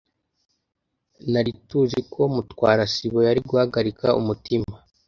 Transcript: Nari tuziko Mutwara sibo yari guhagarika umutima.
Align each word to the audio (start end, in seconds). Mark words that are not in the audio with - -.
Nari 1.31 1.51
tuziko 1.67 2.19
Mutwara 2.33 2.83
sibo 2.93 3.19
yari 3.27 3.39
guhagarika 3.47 4.05
umutima. 4.19 4.73